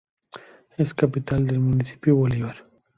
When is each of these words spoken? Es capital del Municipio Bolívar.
Es 0.77 0.95
capital 0.95 1.45
del 1.45 1.59
Municipio 1.59 2.15
Bolívar. 2.15 2.55